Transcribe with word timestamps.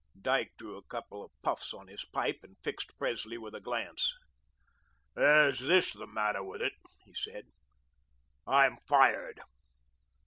Dyke 0.19 0.53
drew 0.57 0.77
a 0.77 0.83
couple 0.87 1.23
of 1.23 1.29
puffs 1.43 1.75
on 1.75 1.85
his 1.85 2.05
pipe, 2.05 2.39
and 2.41 2.57
fixed 2.63 2.97
Presley 2.97 3.37
with 3.37 3.53
a 3.53 3.61
glance. 3.61 4.15
"There's 5.13 5.59
this 5.59 5.93
the 5.93 6.07
matter 6.07 6.43
with 6.43 6.63
it," 6.63 6.73
he 7.05 7.13
said; 7.13 7.45
"I'm 8.47 8.77
fired." 8.87 9.39